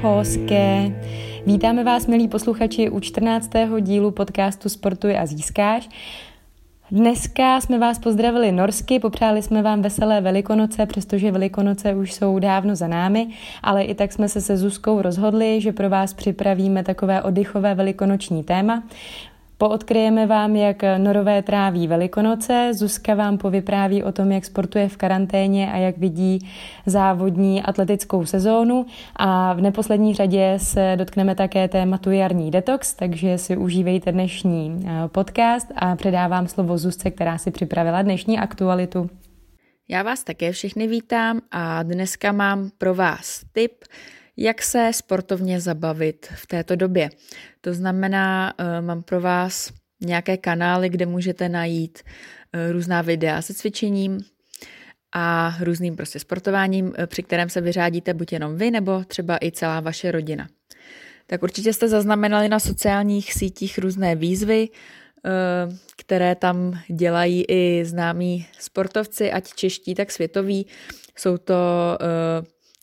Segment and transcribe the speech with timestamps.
[0.00, 0.92] Kuposké.
[1.46, 3.50] Vítáme vás, milí posluchači, u 14.
[3.80, 5.88] dílu podcastu Sportuj a získáš.
[6.90, 12.76] Dneska jsme vás pozdravili norsky, popřáli jsme vám veselé velikonoce, přestože velikonoce už jsou dávno
[12.76, 13.28] za námi,
[13.62, 18.44] ale i tak jsme se se Zuzkou rozhodli, že pro vás připravíme takové oddychové velikonoční
[18.44, 18.82] téma.
[19.60, 25.72] Poodkryjeme vám, jak norové tráví Velikonoce, Zuzka vám povypráví o tom, jak sportuje v karanténě
[25.72, 26.48] a jak vidí
[26.86, 28.86] závodní atletickou sezónu
[29.16, 35.08] a v neposlední řadě se dotkneme také tématu jarní detox, takže si užívejte dnešní eh,
[35.08, 39.10] podcast a předávám slovo Zuzce, která si připravila dnešní aktualitu.
[39.88, 43.72] Já vás také všechny vítám a dneska mám pro vás tip,
[44.40, 47.10] jak se sportovně zabavit v této době.
[47.60, 51.98] To znamená, eh, mám pro vás nějaké kanály, kde můžete najít
[52.52, 54.20] eh, různá videa se cvičením
[55.12, 59.52] a různým prostě sportováním, eh, při kterém se vyřádíte buď jenom vy, nebo třeba i
[59.52, 60.48] celá vaše rodina.
[61.26, 64.68] Tak určitě jste zaznamenali na sociálních sítích různé výzvy,
[65.96, 70.66] které tam dělají i známí sportovci, ať čeští, tak světoví.
[71.16, 71.54] Jsou to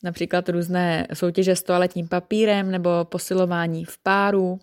[0.06, 4.60] například různé soutěže s toaletním papírem nebo posilování v páru.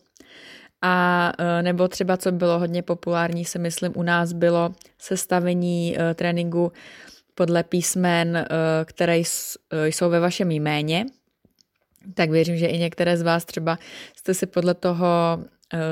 [0.82, 6.14] A e, nebo třeba, co bylo hodně populární, se myslím, u nás bylo sestavení e,
[6.14, 6.72] tréninku
[7.36, 8.48] podle písmen, e,
[8.86, 9.18] které
[9.84, 11.06] jsou ve vašem jméně.
[12.14, 13.80] Tak věřím, že i některé z vás třeba
[14.16, 15.08] jste si podle toho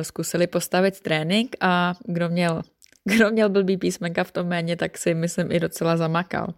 [0.01, 2.61] zkusili postavit trénink a kdo měl,
[3.03, 6.53] kdo měl blbý písmenka v tom méně, tak si myslím i docela zamakal.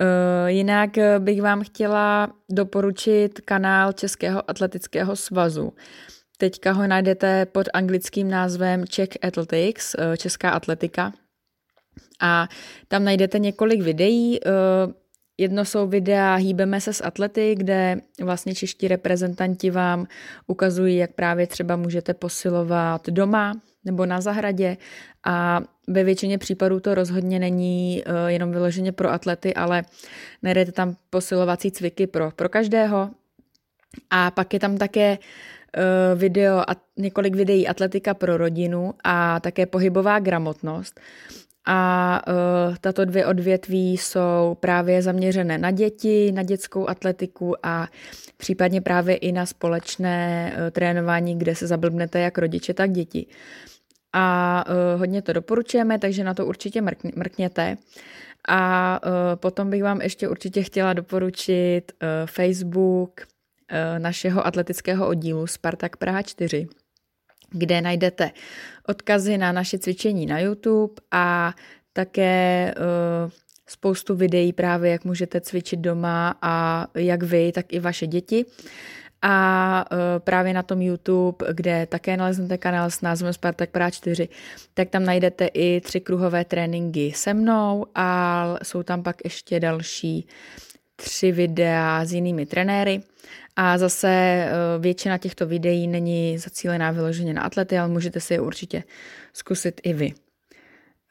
[0.00, 5.72] Eh, jinak eh, bych vám chtěla doporučit kanál Českého atletického svazu.
[6.36, 11.12] Teďka ho najdete pod anglickým názvem Czech Athletics, eh, Česká atletika.
[12.20, 12.48] A
[12.88, 14.40] tam najdete několik videí.
[15.38, 20.06] Jedno jsou videa Hýbeme se s atlety, kde vlastně čeští reprezentanti vám
[20.46, 24.76] ukazují, jak právě třeba můžete posilovat doma nebo na zahradě
[25.24, 29.84] a ve většině případů to rozhodně není uh, jenom vyloženě pro atlety, ale
[30.42, 33.10] najdete tam posilovací cviky pro, pro každého.
[34.10, 39.66] A pak je tam také uh, video a několik videí atletika pro rodinu a také
[39.66, 41.00] pohybová gramotnost.
[41.66, 47.88] A uh, tato dvě odvětví jsou právě zaměřené na děti, na dětskou atletiku a
[48.36, 53.26] případně právě i na společné uh, trénování, kde se zablbnete jak rodiče, tak děti
[54.12, 57.76] a uh, hodně to doporučujeme, takže na to určitě mrkně, mrkněte.
[58.48, 65.46] A uh, potom bych vám ještě určitě chtěla doporučit uh, Facebook uh, našeho atletického oddílu
[65.46, 66.66] Spartak Praha 4,
[67.50, 68.30] kde najdete
[68.86, 71.54] odkazy na naše cvičení na YouTube a
[71.92, 73.30] také uh,
[73.66, 78.44] spoustu videí právě, jak můžete cvičit doma a jak vy, tak i vaše děti.
[79.22, 84.28] A uh, právě na tom YouTube, kde také naleznete kanál s názvem Spartak Praha 4,
[84.74, 90.28] tak tam najdete i tři kruhové tréninky se mnou a jsou tam pak ještě další
[91.00, 93.00] tři videa s jinými trenéry.
[93.56, 98.40] A zase uh, většina těchto videí není zacílená vyloženě na atlety, ale můžete si je
[98.40, 98.82] určitě
[99.32, 100.12] zkusit i vy.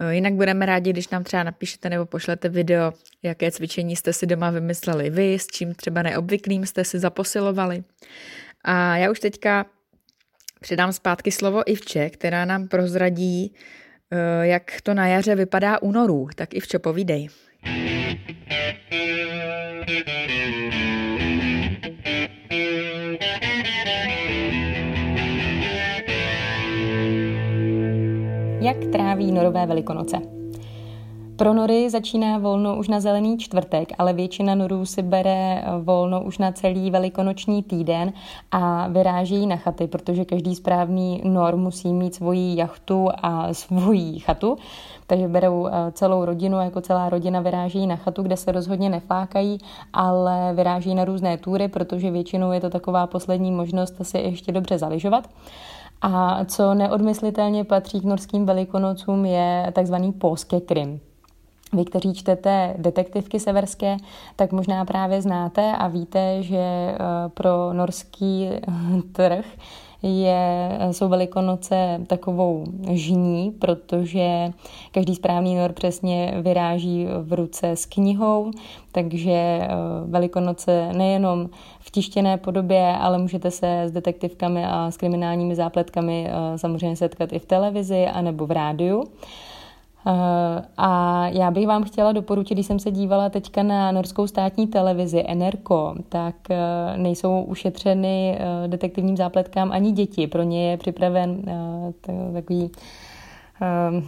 [0.01, 4.25] Eh, jinak budeme rádi, když nám třeba napíšete nebo pošlete video, jaké cvičení jste si
[4.25, 7.83] doma vymysleli vy, s čím třeba neobvyklým jste si zaposilovali.
[8.63, 9.65] A já už teďka
[10.59, 13.55] předám zpátky slovo Ivče, která nám prozradí,
[14.11, 16.27] eh, jak to na jaře vypadá u norů.
[16.35, 17.27] Tak Ivčo, povídej.
[19.89, 19.97] Jak
[28.91, 30.17] tráví norové velikonoce?
[31.35, 36.37] Pro nory začíná volno už na zelený čtvrtek, ale většina norů si bere volno už
[36.37, 38.13] na celý velikonoční týden
[38.51, 44.57] a vyráží na chaty, protože každý správný nor musí mít svoji jachtu a svoji chatu.
[45.09, 49.57] Takže berou eh, celou rodinu, jako celá rodina vyráží na chatu, kde se rozhodně neflákají,
[49.93, 54.77] ale vyráží na různé túry, protože většinou je to taková poslední možnost se ještě dobře
[54.77, 55.29] zaližovat.
[56.01, 60.99] A co neodmyslitelně patří k norským velikonocům je takzvaný påskekrym.
[61.73, 63.97] vy, kteří čtete detektivky severské,
[64.35, 66.97] tak možná právě znáte a víte, že eh,
[67.33, 68.49] pro norský
[69.11, 69.45] trh
[70.03, 74.51] je, jsou Velikonoce takovou žní, protože
[74.91, 78.51] každý správný nor přesně vyráží v ruce s knihou,
[78.91, 79.67] takže eh,
[80.05, 81.49] Velikonoce nejenom
[81.79, 87.33] v tištěné podobě, ale můžete se s detektivkami a s kriminálními zápletkami eh, samozřejmě setkat
[87.33, 89.03] i v televizi anebo v rádiu.
[90.07, 94.67] Eh, a já bych vám chtěla doporučit, když jsem se dívala teďka na norskou státní
[94.67, 95.69] televizi NRK,
[96.09, 96.57] tak eh,
[96.97, 100.27] nejsou ušetřeny eh, detektivním zápletkám ani děti.
[100.27, 101.41] Pro ně je připraven
[102.33, 102.71] takový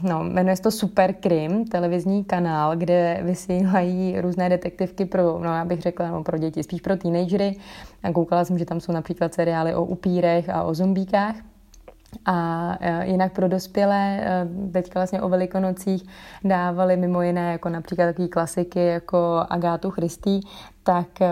[0.03, 5.65] No, jmenuje se to Super Krim, televizní kanál, kde vysílají různé detektivky pro, no já
[5.65, 7.55] bych řekla, no, pro děti, spíš pro teenagery.
[8.03, 11.35] A koukala jsem, že tam jsou například seriály o upírech a o zombíkách.
[12.25, 16.03] A e, jinak pro dospělé, e, teďka vlastně o velikonocích
[16.43, 20.39] dávali mimo jiné jako například takové klasiky jako Agátu Christy,
[20.83, 21.29] tak e,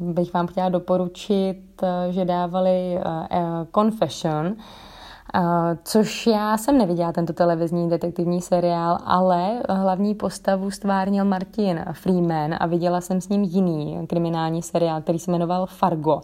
[0.00, 1.56] bych vám chtěla doporučit,
[2.10, 3.00] že dávali
[3.74, 4.56] Confession,
[5.84, 12.66] což já jsem neviděla tento televizní detektivní seriál, ale hlavní postavu stvárnil Martin Freeman a
[12.66, 16.20] viděla jsem s ním jiný kriminální seriál, který se jmenoval Fargo.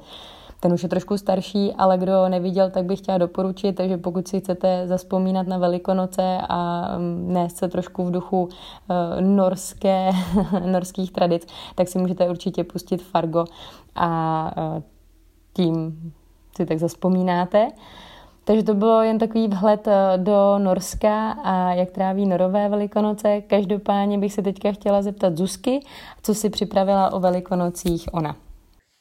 [0.61, 4.41] Ten už je trošku starší, ale kdo neviděl, tak bych chtěla doporučit, takže pokud si
[4.41, 8.51] chcete zaspomínat na Velikonoce a mm, nést se trošku v duchu uh,
[9.21, 10.11] norské,
[10.67, 13.45] norských tradic, tak si můžete určitě pustit Fargo
[13.95, 14.83] a uh,
[15.53, 16.13] tím
[16.57, 17.69] si tak zaspomínáte.
[18.47, 23.41] Takže to bylo jen takový vhled eh, do Norska a jak tráví norové velikonoce.
[23.41, 25.81] Každopádně bych se teďka chtěla zeptat Zuzky,
[26.23, 28.37] co si připravila o velikonocích ona.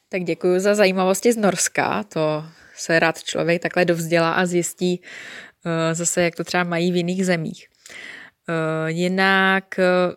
[0.08, 2.44] Tak děkuji za zajímavosti z Norska, to
[2.76, 7.26] se rád člověk takhle dovzdělá a zjistí uh, zase, jak to třeba mají v jiných
[7.26, 7.68] zemích.
[8.48, 10.14] Uh, jinak uh,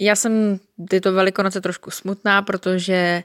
[0.00, 0.60] já jsem
[0.90, 3.22] tyto velikonoce trošku smutná, protože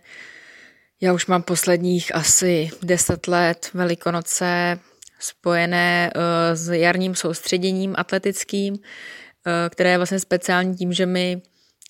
[1.01, 4.79] já už mám posledních asi deset let velikonoce
[5.19, 6.11] spojené
[6.53, 8.79] s jarním soustředěním atletickým,
[9.69, 11.41] které je vlastně speciální tím, že my,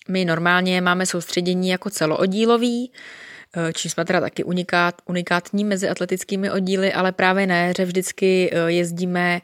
[0.07, 3.30] my normálně máme soustředění jako celooddílový, Eh,
[3.73, 8.71] čím jsme teda taky unikát, unikátní mezi atletickými oddíly, ale právě na jaře vždycky eh,
[8.71, 9.41] jezdíme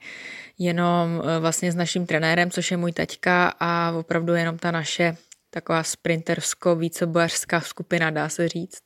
[0.58, 5.18] jenom eh, vlastně s naším trenérem, což je můj taťka a opravdu jenom ta naše
[5.50, 8.84] taková sprintersko-vícebojařská skupina, dá se říct.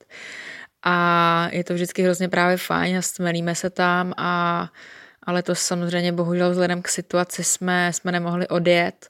[0.83, 4.69] A je to vždycky hrozně právě fajn a stmelíme se tam a
[5.23, 9.09] ale to samozřejmě bohužel vzhledem k situaci jsme, jsme nemohli odjet,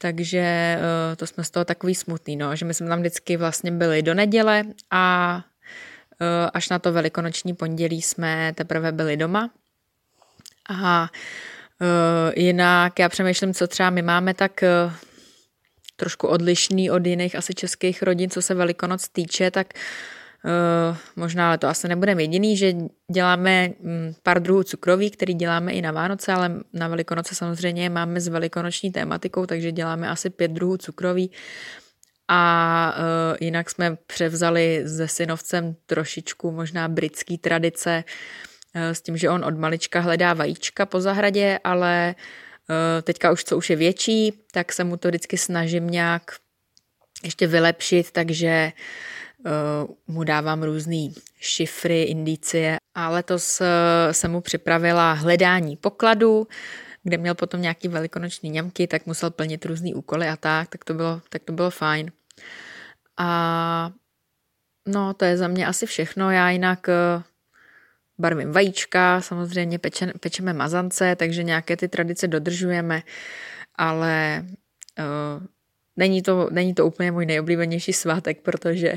[0.00, 3.70] takže eh, to jsme z toho takový smutný, no, že my jsme tam vždycky vlastně
[3.70, 5.44] byli do neděle a
[6.20, 9.50] eh, až na to velikonoční pondělí jsme teprve byli doma.
[10.82, 11.10] A
[11.80, 14.64] eh, jinak já přemýšlím, co třeba my máme tak
[15.96, 20.17] trošku odlišný od jiných asi českých rodin, co se velikonoc týče, tak Uh,
[21.16, 22.74] možná, ale to asi nebudeme jediný, že
[23.12, 28.20] děláme um, pár druhů cukroví, který děláme i na Vánoce, ale na Velikonoce samozřejmě máme
[28.20, 31.30] s velikonoční tématikou, takže děláme asi pět druhů cukroví.
[32.28, 38.04] A uh, jinak jsme převzali se synovcem trošičku možná britský tradice
[38.74, 42.14] uh, s tím, že on od malička hledá vajíčka po zahradě, ale
[43.02, 46.22] teďka už co už je větší, tak se mu to vždycky snažím nějak
[47.24, 49.17] ještě vylepšit, takže uh,
[50.06, 51.08] mu dávám různé
[51.40, 53.66] šifry, indicie a letos uh,
[54.12, 56.48] jsem mu připravila hledání pokladu,
[57.02, 60.94] kde měl potom nějaký velikonoční ňamky, tak musel plnit různé úkoly a tak, tak to
[60.94, 62.10] bylo, tak to bylo fajn.
[63.16, 63.90] A
[64.86, 66.30] no, to je za mě asi všechno.
[66.30, 67.22] Já jinak uh,
[68.18, 73.02] barvím vajíčka, samozřejmě peče, pečeme mazance, takže nějaké ty tradice dodržujeme,
[73.74, 74.44] ale
[74.98, 75.46] uh,
[75.98, 78.94] Není to, není to úplně můj nejoblíbenější svátek, protože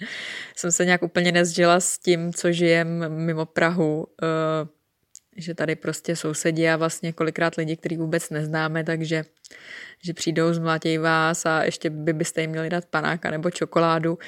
[0.56, 4.68] jsem se nějak úplně nezžila s tím, co žijem mimo Prahu, uh,
[5.36, 9.24] že tady prostě sousedí a vlastně kolikrát lidi, který vůbec neznáme, takže
[10.04, 14.18] že přijdou, zmlatějí vás a ještě by byste jim měli dát panáka nebo čokoládu.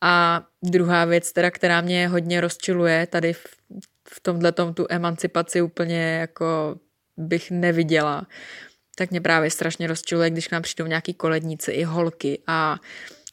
[0.00, 3.46] A druhá věc, teda, která mě hodně rozčiluje tady v,
[4.08, 6.76] v tomhle tu emancipaci úplně jako
[7.16, 8.26] bych neviděla,
[8.96, 12.78] tak mě právě strašně rozčiluje, když k nám přijdou nějaký koledníci i holky a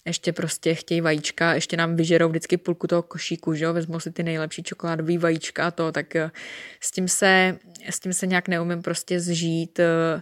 [0.05, 4.11] ještě prostě chtějí vajíčka, ještě nám vyžerou vždycky půlku toho košíku, že jo, vezmou si
[4.11, 6.31] ty nejlepší čokoládové vajíčka a to, tak eh,
[6.81, 7.57] s tím se,
[7.89, 9.79] s tím se nějak neumím prostě zžít.
[9.79, 10.21] Eh,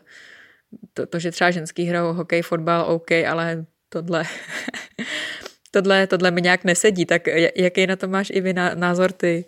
[0.94, 4.24] to, to že třeba ženský hrajou hokej, fotbal, OK, ale tohle,
[5.72, 7.22] tohle, tohle mi nějak nesedí, tak
[7.56, 9.46] jaký na to máš i vy názor ty?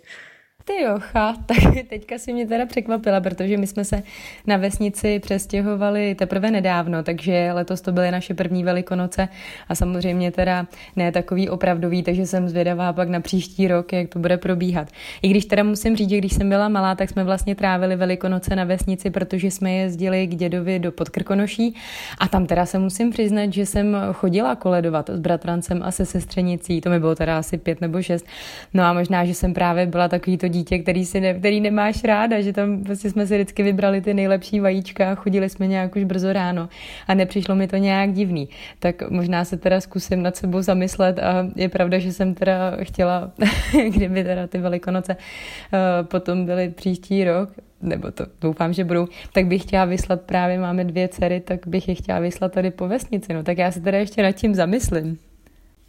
[0.70, 1.58] Ty jocha, tak
[1.88, 4.02] teďka si mě teda překvapila, protože my jsme se
[4.46, 9.28] na vesnici přestěhovali teprve nedávno, takže letos to byly naše první velikonoce.
[9.68, 14.18] A samozřejmě teda ne takový opravdový, takže jsem zvědavá pak na příští rok, jak to
[14.18, 14.88] bude probíhat.
[15.22, 18.56] I když teda musím říct, že když jsem byla malá, tak jsme vlastně trávili velikonoce
[18.56, 21.74] na vesnici, protože jsme jezdili k dědovi do Podkrkonoší.
[22.18, 26.80] A tam teda se musím přiznat, že jsem chodila koledovat s bratrancem a se sestřenicí,
[26.80, 28.26] to mi bylo teda asi pět nebo šest,
[28.74, 32.04] no a možná, že jsem právě byla takový to dítě, který, si ne, který nemáš
[32.04, 35.96] ráda, že tam prostě jsme si vždycky vybrali ty nejlepší vajíčka a chodili jsme nějak
[35.96, 36.68] už brzo ráno
[37.06, 38.48] a nepřišlo mi to nějak divný.
[38.78, 43.30] Tak možná se teda zkusím nad sebou zamyslet a je pravda, že jsem teda chtěla,
[43.88, 47.50] kdyby teda ty velikonoce uh, potom byly příští rok,
[47.82, 51.88] nebo to doufám, že budou, tak bych chtěla vyslat právě, máme dvě dcery, tak bych
[51.88, 55.18] je chtěla vyslat tady po vesnici, no tak já se teda ještě nad tím zamyslím.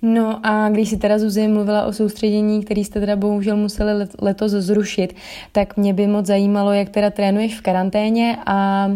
[0.01, 4.51] No a když si teda Zuzi mluvila o soustředění, který jste teda bohužel museli letos
[4.51, 5.15] zrušit,
[5.51, 8.89] tak mě by moc zajímalo, jak teda trénuješ v karanténě a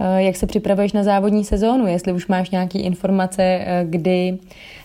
[0.00, 4.38] e, jak se připravuješ na závodní sezónu, jestli už máš nějaké informace, e, kdy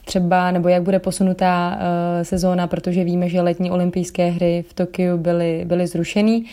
[0.06, 5.18] třeba, nebo jak bude posunutá e, sezóna, protože víme, že letní olympijské hry v Tokiu
[5.18, 6.46] byly, byly zrušený,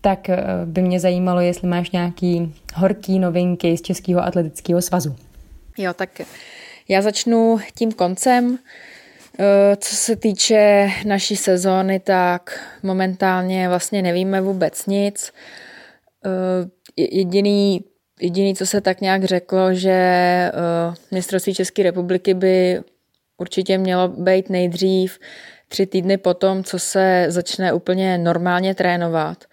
[0.00, 0.30] tak
[0.64, 5.16] by mě zajímalo, jestli máš nějaký horký novinky z Českého atletického svazu.
[5.78, 6.20] Jo, tak
[6.90, 8.58] já začnu tím koncem.
[9.38, 15.32] Eh, co se týče naší sezóny, tak momentálně vlastně nevíme vůbec nic.
[16.26, 17.84] Eh, jediný,
[18.20, 20.52] jediný, co se tak nějak řeklo, že eh,
[21.10, 22.80] mistrovství České republiky by
[23.38, 25.18] určitě mělo být nejdřív
[25.68, 29.44] tři týdny potom, co se začne úplně normálně trénovat.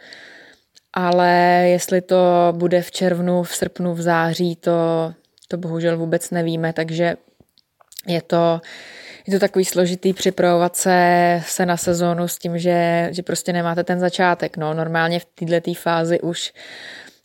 [0.94, 2.18] Ale jestli to
[2.52, 4.72] bude v červnu, v srpnu, v září, to,
[5.48, 7.16] to bohužel vůbec nevíme, takže
[8.08, 8.62] je to,
[9.28, 13.84] je to takový složitý připravovat se, se na sezónu s tím, že, že prostě nemáte
[13.84, 14.58] ten začátek.
[14.58, 16.54] No, normálně v této fázi už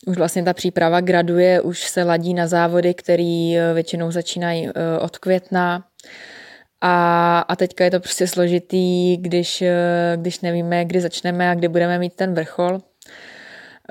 [0.07, 4.99] už vlastně ta příprava graduje, už se ladí na závody, které eh, většinou začínají eh,
[4.99, 5.85] od května.
[6.81, 11.69] A, a teďka je to prostě složitý, když, eh, když nevíme, kdy začneme a kdy
[11.69, 12.81] budeme mít ten vrchol.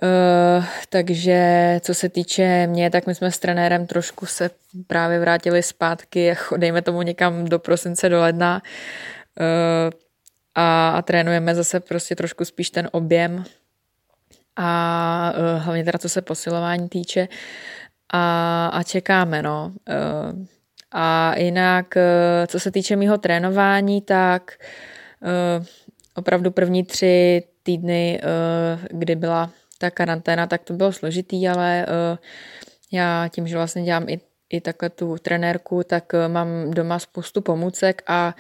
[0.03, 4.50] Uh, takže co se týče mě, tak my jsme s trenérem trošku se
[4.88, 8.62] právě vrátili zpátky, dejme tomu někam do prosince, do ledna
[9.39, 9.45] uh,
[10.55, 13.43] a, a trénujeme zase prostě trošku spíš ten objem
[14.55, 17.27] a uh, hlavně teda co se posilování týče
[18.13, 19.74] a, a čekáme, no.
[19.89, 20.45] Uh,
[20.91, 24.51] a jinak, uh, co se týče mýho trénování, tak
[25.21, 25.65] uh,
[26.15, 28.21] opravdu první tři týdny,
[28.89, 29.50] kdy byla
[29.81, 32.17] ta karanténa, tak to bylo složitý, ale uh,
[32.91, 34.19] já tím, že vlastně dělám i,
[34.50, 38.35] i takhle tu trenérku, tak uh, mám doma spoustu pomůcek a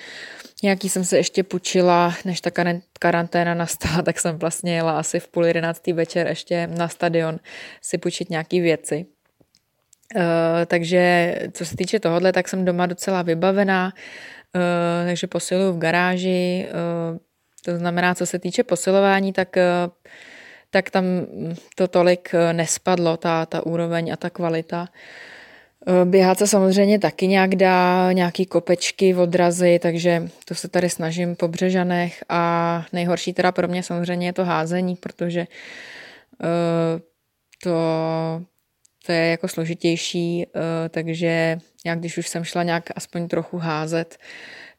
[0.63, 2.51] nějaký jsem se ještě půjčila, než ta
[2.99, 7.39] karanténa nastala, tak jsem vlastně jela asi v půl jedenáctý večer ještě na stadion
[7.81, 9.05] si půjčit nějaký věci.
[10.15, 10.21] Uh,
[10.65, 13.93] takže co se týče tohohle, tak jsem doma docela vybavená,
[14.55, 17.17] uh, takže posiluju v garáži, uh,
[17.65, 19.93] to znamená, co se týče posilování, tak uh,
[20.71, 21.05] tak tam
[21.75, 24.87] to tolik eh, nespadlo, ta, ta úroveň a ta kvalita.
[25.87, 31.35] Eh, běhat se samozřejmě taky nějak dá, nějaký kopečky, odrazy, takže to se tady snažím
[31.35, 35.47] po Břežanech a nejhorší teda pro mě samozřejmě je to házení, protože
[36.43, 36.99] uh,
[37.63, 37.75] to,
[39.05, 40.45] to je jako složitější,
[40.89, 44.17] takže já když už jsem šla nějak aspoň trochu házet,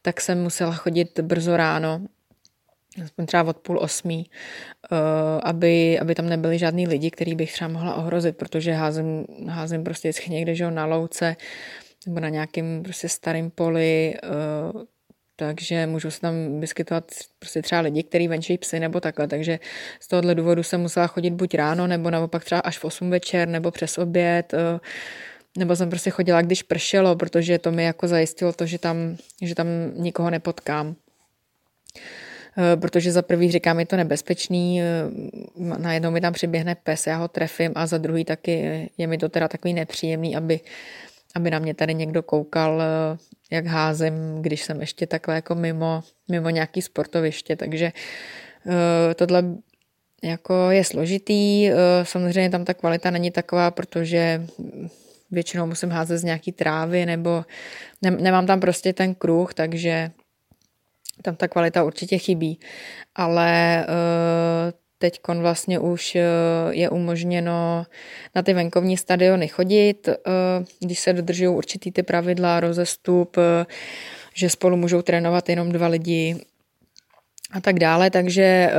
[0.01, 2.01] tak jsem musela chodit brzo ráno
[3.03, 4.29] aspoň třeba od půl osmí,
[4.91, 4.95] eh,
[5.43, 10.09] aby, aby tam nebyli žádný lidi, který bych třeba mohla ohrozit, protože házím, házím prostě
[10.09, 11.35] vždycky někde, že na louce
[12.05, 14.29] nebo na nějakém prostě starém poli, eh,
[15.35, 19.59] takže můžu se tam vyskytovat prostě třeba lidi, kteří venčí psy nebo takhle, takže
[19.99, 23.47] z tohohle důvodu jsem musela chodit buď ráno, nebo naopak třeba až v 8 večer,
[23.47, 24.79] nebo přes oběd, eh,
[25.57, 28.97] nebo jsem prostě chodila, když pršelo, protože to mi jako zajistilo to, že tam,
[29.41, 30.95] že tam nikoho nepotkám.
[32.57, 34.85] Eh, protože za prvý říkám, je to nebezpečný, eh,
[35.77, 39.29] najednou mi tam přiběhne pes, já ho trefím a za druhý taky je mi to
[39.29, 40.59] teda takový nepříjemný, aby,
[41.35, 43.17] aby na mě tady někdo koukal, eh,
[43.51, 47.91] jak házím, když jsem ještě takhle jako mimo, mimo nějaký sportoviště, takže
[49.15, 49.43] tohle
[50.23, 51.69] jako je složitý,
[52.03, 54.47] samozřejmě tam ta kvalita není taková, protože
[55.31, 57.45] většinou musím házet z nějaký trávy nebo
[58.01, 60.11] ne, nemám tam prostě ten kruh, takže
[61.23, 62.59] tam ta kvalita určitě chybí,
[63.15, 66.21] ale eh, teď vlastně už eh,
[66.69, 67.85] je umožněno
[68.35, 70.15] na ty venkovní stadiony chodit, eh,
[70.79, 73.37] když se dodržují určitý ty pravidla, rozestup,
[74.33, 76.35] že spolu můžou trénovat jenom dva lidi,
[77.51, 78.73] a tak dále, takže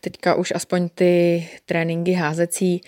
[0.00, 2.80] teďka už aspoň ty tréninky házecí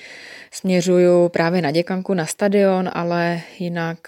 [0.51, 3.99] směřuju právě na děkanku na stadion, ale jinak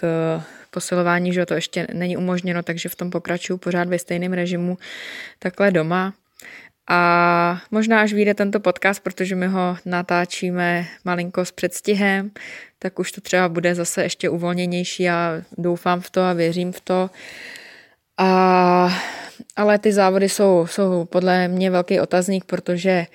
[0.73, 4.77] posilování, že to ještě není umožněno, takže v tom pokračuju pořád ve stejném režimu
[5.39, 6.13] takhle doma.
[6.89, 12.31] A možná až vyjde tento podcast, protože my ho natáčíme malinko s předstihem,
[12.79, 16.81] tak už to třeba bude zase ještě uvolněnější a doufám v to a věřím v
[16.81, 17.09] to.
[18.17, 18.89] A,
[19.55, 23.05] ale ty závody jsou, jsou podle mě velký otazník, protože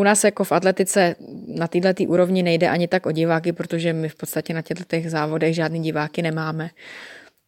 [0.00, 1.16] u nás jako v atletice
[1.46, 5.54] na této úrovni nejde ani tak o diváky, protože my v podstatě na těchto závodech
[5.54, 6.70] žádný diváky nemáme.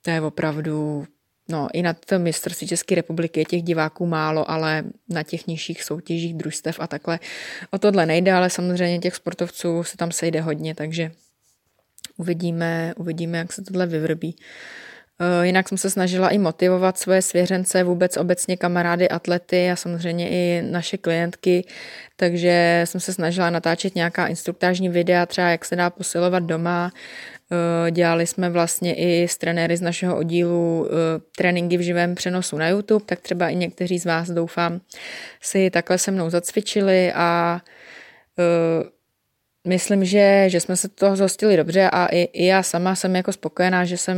[0.02, 1.06] To je opravdu
[1.48, 5.82] No, i na tom mistrovství České republiky je těch diváků málo, ale na těch nižších
[5.82, 7.18] soutěžích, družstev a takhle
[7.70, 11.12] o tohle nejde, ale samozřejmě těch sportovců se tam sejde hodně, takže
[12.16, 14.36] uvidíme, uvidíme, jak se tohle vyvrbí.
[14.38, 14.91] Eh,
[15.42, 20.62] jinak jsem se snažila i motivovat svoje svěřence, vůbec obecně kamarády, atlety a samozřejmě i
[20.62, 21.64] naše klientky,
[22.16, 26.92] takže jsem se snažila natáčet nějaká instruktážní videa, třeba jak se dá posilovat doma,
[27.52, 32.58] Eh, dělali jsme vlastně i s trenéry z našeho oddílu eh, tréninky v živém přenosu
[32.58, 34.80] na YouTube, tak třeba i někteří z vás, doufám,
[35.40, 37.60] si takhle se mnou zacvičili a
[38.38, 38.88] eh,
[39.68, 43.32] myslím, že, že jsme se toho zhostili dobře a i, i já sama jsem jako
[43.32, 44.16] spokojená, že jsem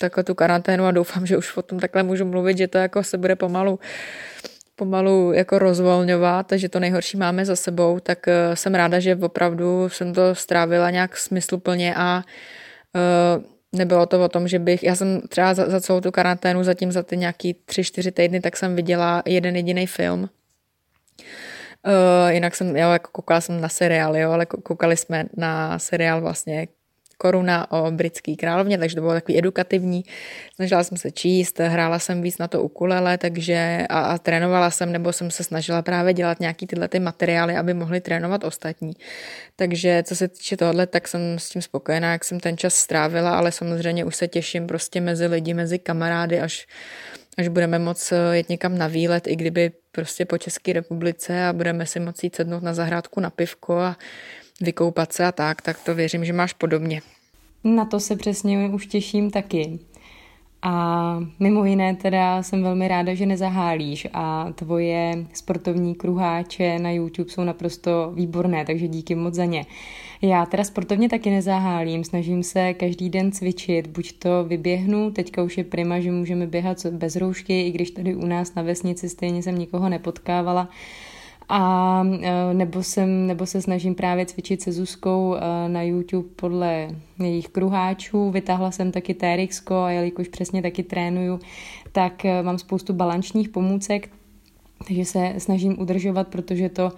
[0.00, 3.02] takhle tu karanténu a doufám, že už o tom takhle můžu mluvit, že to jako
[3.02, 3.78] se bude pomalu
[4.80, 9.88] pomalu jako rozvolňovat, takže to nejhorší máme za sebou, tak eh, jsem ráda, že opravdu
[9.88, 12.24] jsem to strávila nějak smysluplně a
[12.96, 16.64] uh, nebylo to o tom, že bych, já jsem třeba za, za celou tu karanténu,
[16.64, 20.28] zatím za ty nějaký tři, čtyři týdny, tak jsem viděla jeden jediný film.
[21.86, 26.20] Uh, jinak jsem, jo, jako koukala jsem na seriál, jo, ale koukali jsme na seriál
[26.20, 26.66] vlastně
[27.20, 30.04] koruna o britský královně, takže to bylo takový edukativní.
[30.54, 34.92] Snažila jsem se číst, hrála jsem víc na to ukulele, takže a, a trénovala jsem,
[34.92, 38.92] nebo jsem se snažila právě dělat nějaký tyhle ty materiály, aby mohli trénovat ostatní.
[39.56, 43.38] Takže co se týče tohle, tak jsem s tím spokojená, jak jsem ten čas strávila,
[43.38, 46.66] ale samozřejmě už se těším prostě mezi lidi, mezi kamarády, až
[47.38, 51.86] až budeme moc jet někam na výlet, i kdyby prostě po České republice a budeme
[51.86, 53.96] si moci sednout na zahrádku na pivko a
[54.60, 57.02] vykoupat se a tak, tak to věřím, že máš podobně.
[57.64, 59.78] Na to se přesně už těším taky.
[60.62, 67.30] A mimo jiné teda jsem velmi ráda, že nezahálíš a tvoje sportovní kruháče na YouTube
[67.30, 69.66] jsou naprosto výborné, takže díky moc za ně.
[70.22, 75.58] Já teda sportovně taky nezahálím, snažím se každý den cvičit, buď to vyběhnu, teďka už
[75.58, 79.42] je prima, že můžeme běhat bez roušky, i když tady u nás na vesnici stejně
[79.42, 80.68] jsem nikoho nepotkávala,
[81.50, 86.88] a e, nebo, jsem, nebo se snažím právě cvičit se Zuzkou e, na YouTube podle
[87.18, 88.30] jejich kruháčů.
[88.30, 91.40] Vytáhla jsem taky TRX a jelikož přesně taky trénuju,
[91.92, 94.08] tak e, mám spoustu balančních pomůcek,
[94.88, 96.92] takže se snažím udržovat, protože to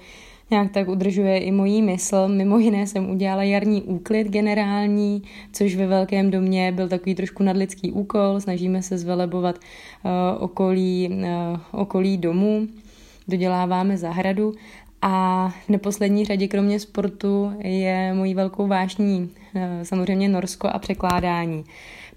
[0.51, 2.29] nějak tak udržuje i mojí mysl.
[2.29, 7.93] Mimo jiné jsem udělala jarní úklid generální, což ve velkém domě byl takový trošku nadlidský
[7.93, 8.41] úkol.
[8.41, 10.11] Snažíme se zvelebovat uh,
[10.43, 12.69] okolí, uh, okolí domu
[13.29, 14.55] doděláváme zahradu
[15.03, 21.65] a v neposlední řadě kromě sportu je mojí velkou vášní eh, samozřejmě Norsko a překládání.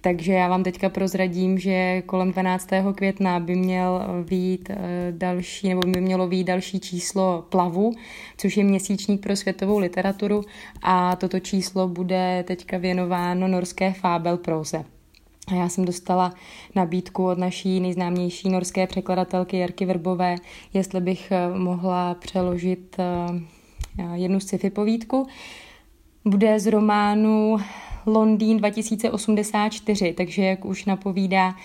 [0.01, 2.69] Takže já vám teďka prozradím, že kolem 12.
[2.95, 4.77] května by měl výjít eh,
[5.11, 7.91] další, nebo by mělo výjít další číslo Plavu,
[8.37, 10.43] což je měsíčník pro světovou literaturu
[10.81, 14.94] a toto číslo bude teďka věnováno norské fábel proze.
[15.47, 16.33] A já jsem dostala
[16.75, 20.35] nabídku od naší nejznámější norské překladatelky Jarky Verbové,
[20.73, 25.27] jestli bych eh, mohla přeložit eh, jednu sci-fi povídku.
[26.25, 27.57] Bude z románu
[28.05, 31.55] Londýn 2084, takže jak už napovídá,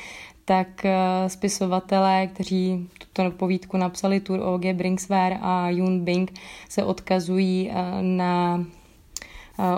[0.44, 4.74] tak eh, spisovatelé, kteří tuto povídku napsali, Tur O.G.
[4.74, 6.32] Brinksware a Yun Bing,
[6.68, 8.64] se odkazují na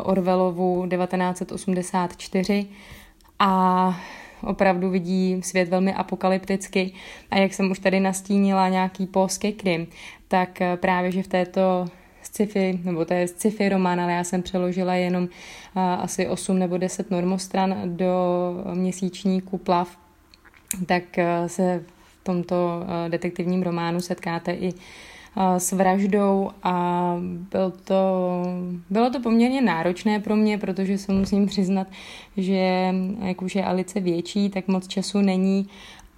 [0.04, 2.66] Orwellovu 1984
[3.42, 4.00] a
[4.42, 6.92] opravdu vidí svět velmi apokalypticky.
[7.30, 9.86] A jak jsem už tady nastínila nějaký polský Krym,
[10.28, 11.86] tak eh, právě, že v této
[12.22, 15.28] sci-fi, nebo to je sci-fi román, ale já jsem přeložila jenom uh,
[15.82, 18.14] asi 8 nebo 10 normostran do
[18.74, 19.98] měsíčníku Plav,
[20.86, 21.84] tak uh, se
[22.20, 24.72] v tomto detektivním románu setkáte i
[25.58, 27.16] s vraždou a
[27.50, 28.42] byl to,
[28.90, 31.86] bylo to poměrně náročné pro mě, protože se musím přiznat,
[32.36, 35.68] že jak už je Alice větší, tak moc času není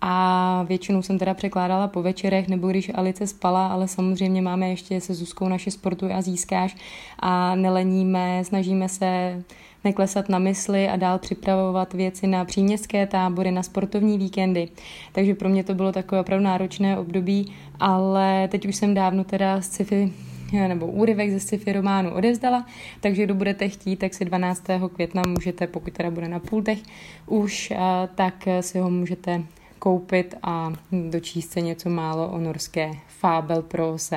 [0.06, 5.00] a většinou jsem teda překládala po večerech nebo když Alice spala, ale samozřejmě máme ještě
[5.00, 6.76] se Zuzkou naše sportu a získáš
[7.18, 9.42] a neleníme, snažíme se
[9.84, 14.68] neklesat na mysli a dál připravovat věci na příměstské tábory, na sportovní víkendy.
[15.12, 19.60] Takže pro mě to bylo takové opravdu náročné období, ale teď už jsem dávno teda
[19.60, 20.12] z sci-fi
[20.52, 22.66] nebo úryvek ze sci-fi románu odevzdala,
[23.00, 24.64] takže kdo budete chtít, tak si 12.
[24.94, 26.78] května můžete, pokud teda bude na pultech
[27.26, 27.72] už,
[28.14, 29.42] tak si ho můžete
[29.84, 34.16] koupit a dočíst se něco málo o norské fábel prose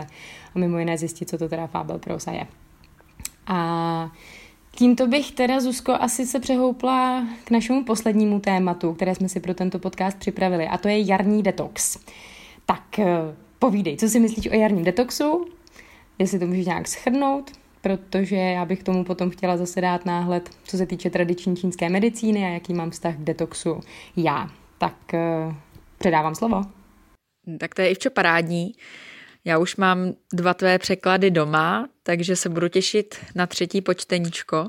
[0.56, 2.48] a mimo jiné zjistit, co to teda fábel prosa je.
[3.48, 4.12] A
[4.72, 9.54] Tímto bych teda, Zuzko, asi se přehoupla k našemu poslednímu tématu, které jsme si pro
[9.54, 11.98] tento podcast připravili, a to je jarní detox.
[12.66, 13.06] Tak eh,
[13.60, 15.46] povídej, co si myslíš o jarním detoxu?
[16.20, 17.52] Jestli to můžeš nějak schrnout,
[17.82, 22.46] protože já bych tomu potom chtěla zase dát náhled, co se týče tradiční čínské medicíny
[22.46, 23.80] a jaký mám vztah k detoxu
[24.16, 24.50] já.
[24.78, 25.56] Tak eh,
[25.98, 26.62] předávám slovo.
[27.60, 28.72] Tak to je Ivčo parádní.
[29.46, 34.66] Já už mám dva tvé překlady doma, takže se budu těšit na třetí počteníčko.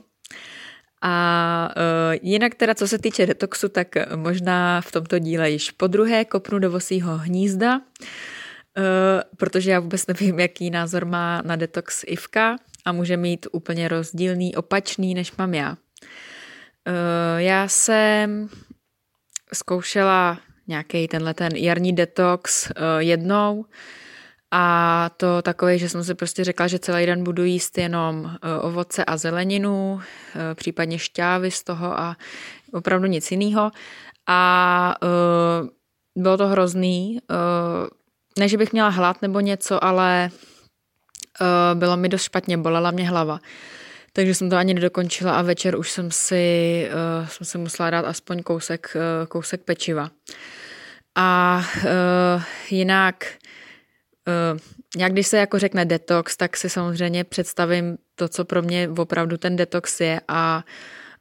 [1.02, 5.86] A uh, jinak teda, co se týče detoxu, tak možná v tomto díle již po
[5.86, 7.82] druhé kopnu do vosího hnízda, uh,
[9.36, 14.56] protože já vůbec nevím, jaký názor má na detox Ivka a může mít úplně rozdílný,
[14.56, 15.70] opačný, než mám já.
[15.70, 15.76] Uh,
[17.36, 18.48] já jsem
[19.52, 23.64] zkoušela nějaký tenhle ten jarní detox uh, jednou,
[24.50, 28.60] a to takové, že jsem si prostě řekla, že celý den budu jíst jenom e,
[28.60, 32.16] ovoce a zeleninu, e, případně šťávy z toho a
[32.72, 33.70] opravdu nic jiného.
[34.26, 34.94] A
[36.16, 37.18] bylo to hrozný.
[38.38, 40.30] Ne, že bych měla hlad nebo něco, ale
[41.74, 43.40] bylo mi dost špatně, bolela mě hlava.
[44.18, 46.88] Takže jsem to ani nedokončila a večer už jsem si,
[47.20, 50.10] uh, jsem si musela dát aspoň kousek, uh, kousek pečiva.
[51.14, 53.24] A uh, jinak
[54.52, 54.58] Uh,
[54.96, 59.36] já když se jako řekne detox, tak si samozřejmě představím to, co pro mě opravdu
[59.36, 60.64] ten detox je a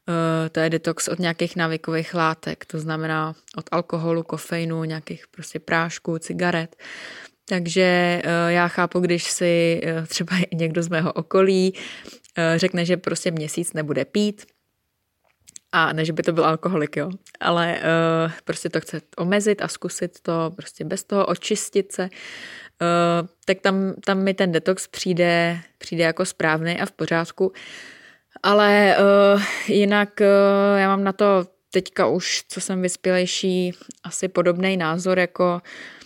[0.08, 5.60] uh, to je detox od nějakých návykových látek, to znamená od alkoholu, kofeinu, nějakých prostě
[5.60, 6.76] prášků, cigaret.
[7.50, 11.74] Takže uh, já chápu, když si třeba někdo z mého okolí
[12.56, 14.46] řekne, že prostě měsíc nebude pít,
[15.72, 19.68] a ne, že by to byl alkoholik, jo, ale uh, prostě to chce omezit a
[19.68, 25.60] zkusit to prostě bez toho, očistit se, uh, tak tam, tam mi ten detox přijde,
[25.78, 27.52] přijde jako správný a v pořádku.
[28.44, 28.98] Ale
[29.36, 35.20] uh, jinak uh, já mám na to teďka už, co jsem vyspělejší, asi podobný názor
[35.20, 35.97] jako uh,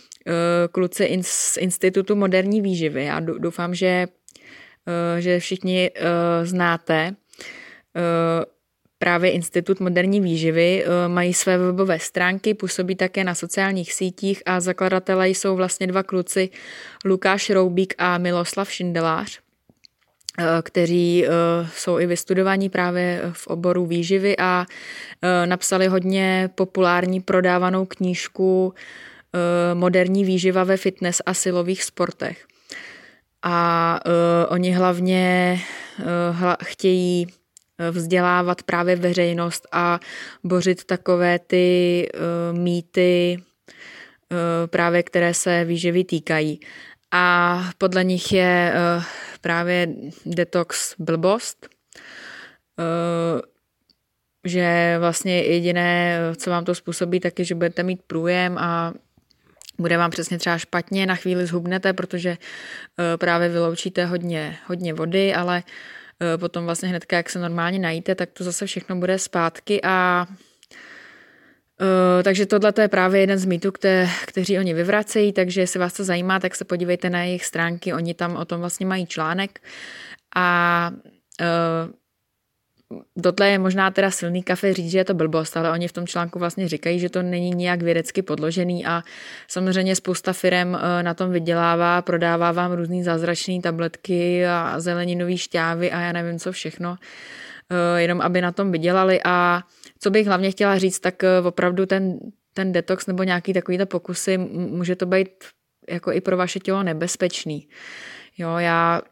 [0.72, 3.04] kluci z Institutu moderní výživy.
[3.04, 4.06] Já doufám, že,
[4.86, 6.06] uh, že všichni uh,
[6.46, 7.14] znáte
[9.02, 14.60] právě Institut moderní výživy, eh, mají své webové stránky, působí také na sociálních sítích a
[14.60, 16.50] zakladatelé jsou vlastně dva kluci,
[17.04, 19.40] Lukáš Roubík a Miloslav Šindelář
[20.38, 21.30] eh, kteří eh,
[21.74, 24.66] jsou i vystudovaní právě v oboru výživy a
[25.44, 28.74] napsali hodně populární prodávanou knížku
[29.74, 32.46] Moderní výživa ve fitness a silových sportech.
[33.42, 34.00] A
[34.48, 35.58] oni hlavně
[36.64, 37.26] chtějí
[37.90, 40.00] vzdělávat právě veřejnost a
[40.44, 46.60] bořit takové ty uh, mýty, uh, právě které se výživy týkají.
[47.10, 49.04] A podle nich je uh,
[49.40, 49.88] právě
[50.26, 51.68] detox blbost,
[52.78, 53.40] uh,
[54.44, 58.92] že vlastně jediné, co vám to způsobí, tak je, že budete mít průjem a
[59.82, 62.36] bude vám přesně třeba špatně, na chvíli zhubnete, protože uh,
[63.16, 65.62] právě vyloučíte hodně, hodně vody, ale
[66.22, 70.26] Eh, potom vlastně hnedka, jak se normálně najíte, tak to zase všechno bude zpátky a
[71.80, 75.92] Uh, takže tohle je právě jeden z mýtů, kte, kteří oni vyvracejí, takže jestli vás
[75.92, 79.60] to zajímá, tak se podívejte na jejich stránky, oni tam o tom vlastně mají článek
[80.36, 80.90] a
[83.22, 86.06] tohle je možná teda silný kafe říct, že je to blbost, ale oni v tom
[86.06, 89.02] článku vlastně říkají, že to není nijak vědecky podložený a
[89.48, 95.92] samozřejmě spousta firm eh, na tom vydělává, prodává vám různý zázračné tabletky a zeleninový šťávy
[95.92, 96.96] a já nevím co všechno,
[97.70, 99.62] eh, jenom aby na tom vydělali a
[99.98, 102.18] co bych hlavně chtěla říct, tak eh, opravdu ten,
[102.54, 105.28] ten detox nebo nějaký takovýto pokusy, může to být
[105.88, 107.68] jako i pro vaše tělo nebezpečný.
[108.38, 109.02] Jo, já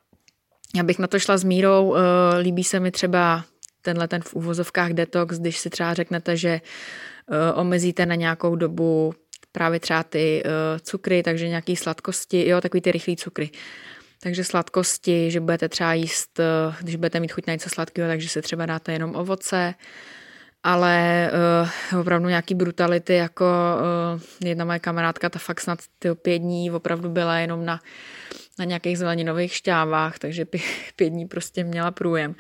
[0.74, 1.94] já bych na to šla s mírou,
[2.40, 3.44] líbí se mi třeba
[3.82, 9.14] tenhle ten v úvozovkách detox, když si třeba řeknete, že uh, omezíte na nějakou dobu
[9.52, 13.50] právě třeba ty uh, cukry, takže nějaký sladkosti, jo, takový ty rychlý cukry.
[14.22, 18.28] Takže sladkosti, že budete třeba jíst, uh, když budete mít chuť na něco sladkého, takže
[18.28, 19.74] si třeba dáte jenom ovoce,
[20.62, 21.30] ale
[21.92, 26.70] uh, opravdu nějaký brutality, jako uh, jedna moje kamarádka, ta fakt snad ty pět dní
[26.70, 27.80] opravdu byla jenom na,
[28.58, 30.44] na nějakých zeleninových šťávách, takže
[30.96, 32.34] pět dní prostě měla průjem.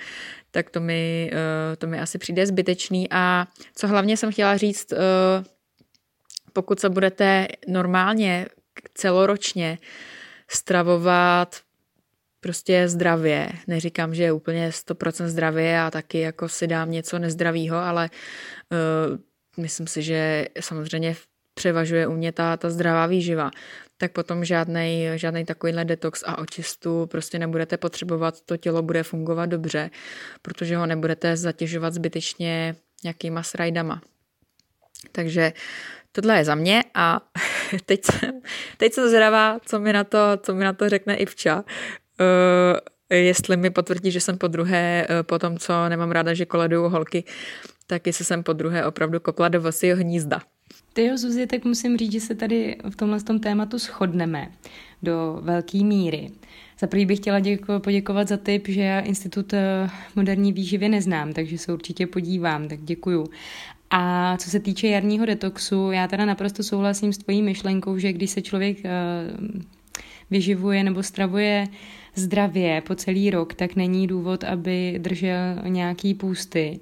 [0.50, 3.08] Tak to mi, uh, to mi asi přijde zbytečný.
[3.10, 4.98] A co hlavně jsem chtěla říct, uh,
[6.52, 8.46] pokud se budete normálně
[8.94, 9.78] celoročně
[10.48, 11.60] stravovat
[12.40, 13.48] prostě zdravě.
[13.66, 18.10] Neříkám, že je úplně 100% zdravě a taky jako si dám něco nezdravého, ale
[18.72, 19.18] uh,
[19.62, 21.16] myslím si, že samozřejmě
[21.54, 23.50] převažuje u mě ta, ta zdravá výživa,
[23.96, 29.46] tak potom žádný žádnej takovýhle detox a očistu prostě nebudete potřebovat, to tělo bude fungovat
[29.46, 29.90] dobře,
[30.42, 34.00] protože ho nebudete zatěžovat zbytečně nějakýma srajdama.
[35.12, 35.52] Takže
[36.12, 37.20] tohle je za mě a
[37.84, 38.40] teď jsem,
[38.76, 41.64] teď jsem zvědavá, co mi na to, co mi na to řekne Ivča,
[43.10, 46.88] jestli mi potvrdí, že jsem po druhé, uh, po tom, co nemám ráda, že koleduju
[46.88, 47.24] holky,
[47.86, 50.40] tak jestli jsem po druhé opravdu kopla do vosího hnízda.
[50.92, 54.50] Ty jo, Zuzi, tak musím říct, že se tady v tomhle tom tématu shodneme
[55.02, 56.30] do velké míry.
[56.80, 61.32] Za prvý bych chtěla děko, poděkovat za tip, že já Institut eh, moderní výživy neznám,
[61.32, 63.26] takže se určitě podívám, tak děkuju.
[63.90, 68.30] A co se týče jarního detoxu, já teda naprosto souhlasím s tvojí myšlenkou, že když
[68.30, 68.78] se člověk
[70.30, 71.68] vyživuje nebo stravuje
[72.14, 75.36] zdravě po celý rok, tak není důvod, aby držel
[75.68, 76.80] nějaký půsty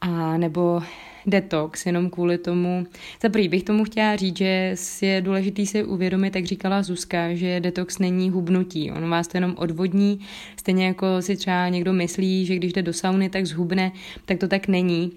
[0.00, 0.82] a nebo
[1.26, 2.86] detox jenom kvůli tomu.
[3.22, 7.60] Za prvý bych tomu chtěla říct, že je důležitý si uvědomit, jak říkala Zuzka, že
[7.60, 8.90] detox není hubnutí.
[8.90, 10.20] On vás to jenom odvodní,
[10.56, 13.92] stejně jako si třeba někdo myslí, že když jde do sauny, tak zhubne,
[14.24, 15.12] tak to tak není.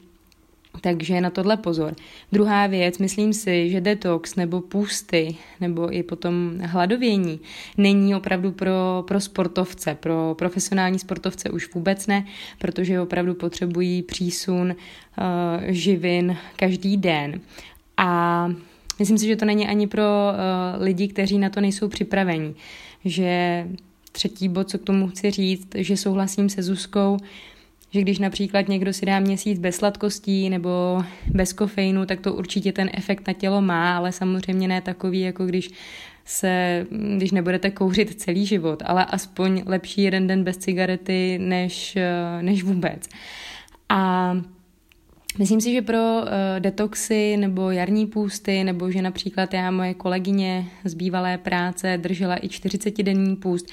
[0.81, 1.95] Takže na tohle pozor.
[2.31, 7.39] Druhá věc, myslím si, že detox nebo půsty nebo i potom hladovění
[7.77, 12.25] není opravdu pro, pro sportovce, pro profesionální sportovce už vůbec ne,
[12.57, 14.75] protože opravdu potřebují přísun uh,
[15.67, 17.41] živin každý den.
[17.97, 18.49] A
[18.99, 22.53] myslím si, že to není ani pro uh, lidi, kteří na to nejsou připraveni.
[23.05, 23.67] Že
[24.11, 27.17] třetí bod, co k tomu chci říct, že souhlasím se Zuzkou,
[27.93, 32.71] že když například někdo si dá měsíc bez sladkostí nebo bez kofeinu, tak to určitě
[32.71, 35.69] ten efekt na tělo má, ale samozřejmě ne takový, jako když
[36.25, 36.85] se,
[37.17, 41.97] když nebudete kouřit celý život, ale aspoň lepší jeden den bez cigarety než,
[42.41, 43.09] než vůbec.
[43.89, 44.33] A
[45.39, 46.27] Myslím si, že pro uh,
[46.59, 52.47] detoxy nebo jarní půsty, nebo že například já, moje kolegyně z bývalé práce držela i
[52.47, 53.65] 40-denní půst,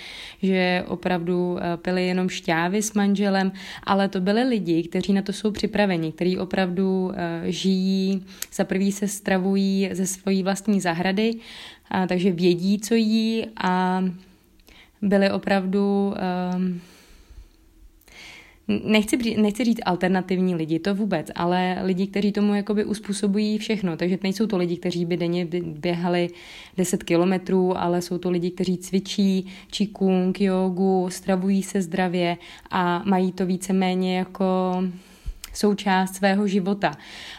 [0.42, 3.52] že opravdu uh, pili jenom šťávy s manželem,
[3.84, 7.12] ale to byly lidi, kteří na to jsou připraveni, kteří opravdu uh,
[7.44, 14.04] žijí, za prvý se stravují ze svojí vlastní zahrady, uh, takže vědí, co jí a
[15.02, 16.14] byli opravdu
[16.56, 16.62] uh,
[18.68, 23.96] nechci, nechci říct alternativní lidi, to vůbec, ale lidi, kteří tomu jakoby uspůsobují všechno.
[23.96, 26.30] Takže nejsou to lidi, kteří by denně běhali
[26.76, 32.36] 10 kilometrů, ale jsou to lidi, kteří cvičí čikung, jogu, stravují se zdravě
[32.70, 34.82] a mají to víceméně jako
[35.54, 36.92] součást svého života.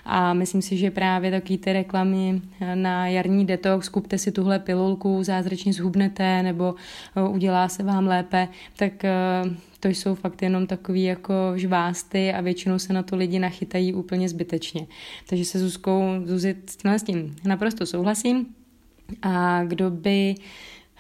[0.05, 2.41] A myslím si, že právě taky ty reklamy
[2.75, 6.75] na jarní detox, kupte si tuhle pilulku, zázračně zhubnete nebo
[7.29, 9.11] udělá se vám lépe, tak eh,
[9.79, 14.29] to jsou fakt jenom takový jako žvásty a většinou se na to lidi nachytají úplně
[14.29, 14.87] zbytečně.
[15.29, 18.45] Takže se Zuzkou, Zuzit s tím naprosto souhlasím.
[19.21, 20.35] A kdo by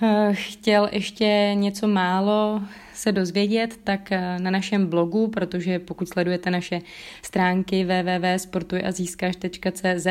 [0.01, 2.61] eh, chtěl ještě něco málo
[2.99, 6.81] se dozvědět, tak eh, na našem blogu, protože pokud sledujete naše
[7.21, 10.07] stránky www.sportujazískaš.cz,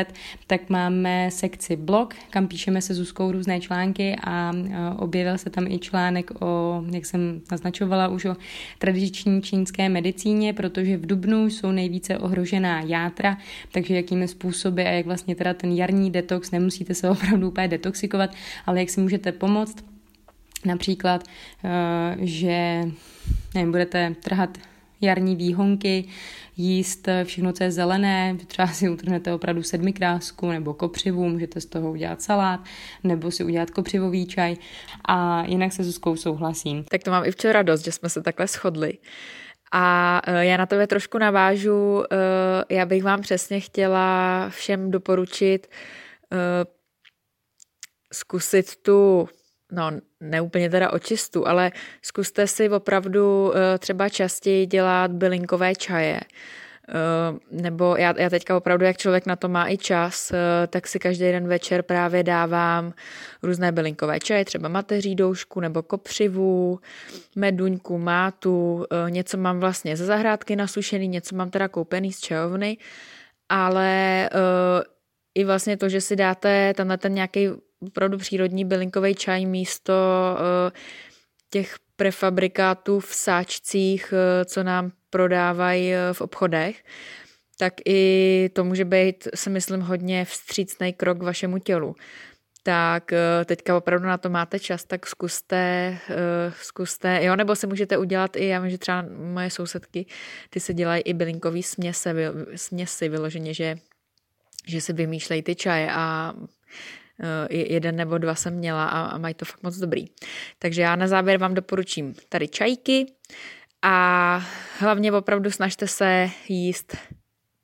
[0.47, 4.59] tak máme sekci blog, kam píšeme se Zuzkou různé články a eh,
[4.97, 8.35] objevil se tam i článek o, jak jsem naznačovala, už o
[8.77, 13.37] tradiční čínské medicíně, protože v Dubnu jsou nejvíce ohrožená játra,
[13.71, 18.29] takže jakými způsoby a jak vlastně teda ten jarní detox, nemusíte se opravdu úplně detoxikovat,
[18.65, 19.85] ale jak si můžete pomoct,
[20.65, 21.23] Například,
[21.63, 22.83] eh, že
[23.55, 24.57] nevím, budete trhat
[25.01, 26.07] jarní výhonky,
[26.57, 31.91] jíst všechno, co je zelené, třeba si utrhnete opravdu sedmikrásku nebo kopřivu, můžete z toho
[31.91, 32.59] udělat salát,
[33.03, 34.55] nebo si udělat kopřivový čaj
[35.05, 36.83] a jinak se Zuzkou souhlasím.
[36.83, 38.97] Tak to mám i včera dost, že jsme se takhle shodli.
[39.71, 45.67] A eh, já na tebe trošku navážu, eh, já bych vám přesně chtěla všem doporučit
[48.13, 49.29] zkusit tu
[49.71, 56.19] no neúplně teda očistu, ale zkuste si opravdu eh, třeba častěji dělat bylinkové čaje.
[56.89, 60.87] Eh, nebo já, já teďka opravdu, jak člověk na to má i čas, eh, tak
[60.87, 62.93] si každý den večer právě dávám
[63.43, 66.79] různé bylinkové čaje, třeba mateří doušku nebo kopřivu,
[67.35, 72.77] meduňku, mátu, něco mám vlastně ze zahrádky nasušený, něco mám teda koupený z čajovny
[73.49, 74.29] ale
[75.35, 77.49] i vlastně to, že si dáte tenhle ten nějaký
[77.87, 80.71] opravdu přírodní bylinkový čaj místo uh,
[81.49, 86.83] těch prefabrikátů v sáčcích, uh, co nám prodávají uh, v obchodech,
[87.59, 91.95] tak i to může být, si myslím, hodně vstřícný krok vašemu tělu.
[92.63, 95.97] Tak eh, teďka opravdu na to máte čas, tak zkuste,
[96.61, 100.05] zkuste, jo, nebo se můžete udělat i, já vím, že třeba moje sousedky,
[100.49, 102.15] ty se dělají i bylinkový směse,
[102.55, 103.77] směsi vyloženě, že,
[104.67, 106.33] že si vymýšlejí ty čaje a
[107.49, 110.05] jeden nebo dva jsem měla a, mají to fakt moc dobrý.
[110.59, 113.05] Takže já na závěr vám doporučím tady čajky
[113.81, 114.41] a
[114.79, 116.97] hlavně opravdu snažte se jíst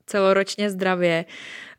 [0.06, 1.24] celoročně zdravě.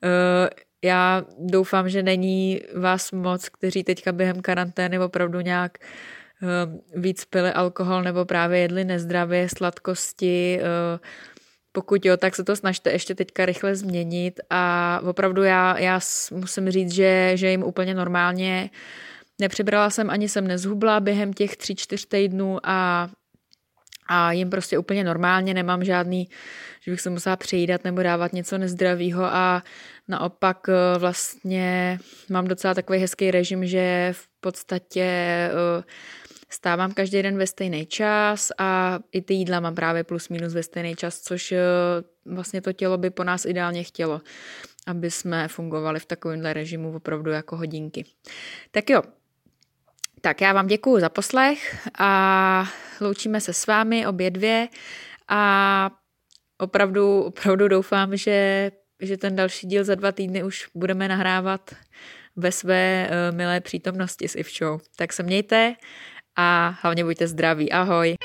[0.03, 0.47] Uh,
[0.83, 7.51] já doufám, že není vás moc, kteří teďka během karantény opravdu nějak uh, víc pili
[7.51, 10.59] alkohol nebo právě jedli nezdravě, sladkosti.
[11.77, 15.99] Uh, pokud jo, tak se to snažte ještě teďka rychle změnit a opravdu já, já
[16.31, 18.69] musím říct, že, že jim úplně normálně
[19.39, 23.09] nepřibrala jsem, ani jsem nezhubla během těch tři, čtyř týdnů a
[24.09, 26.29] a jim prostě úplně normálně, nemám žádný,
[26.81, 29.63] že bych se musela přejídat nebo dávat něco nezdravého a
[30.07, 35.83] naopak eh, vlastně mám docela takový hezký režim, že v podstatě eh,
[36.49, 40.63] stávám každý den ve stejný čas a i ty jídla mám právě plus minus ve
[40.63, 41.62] stejný čas, což eh,
[42.25, 44.21] vlastně to tělo by po nás ideálně chtělo,
[44.88, 48.05] aby jsme fungovali v takovémhle režimu opravdu jako hodinky.
[48.71, 49.01] Tak jo,
[50.21, 52.69] tak já vám děkuji za poslech a
[53.01, 54.67] loučíme se s vámi obě dvě
[55.27, 55.91] a
[56.57, 61.75] opravdu, opravdu doufám, že, že ten další díl za dva týdny už budeme nahrávat
[62.36, 64.79] ve své uh, milé přítomnosti s Ivčou.
[64.95, 65.75] Tak se mějte
[66.38, 67.71] a hlavně buďte zdraví.
[67.71, 68.15] Ahoj!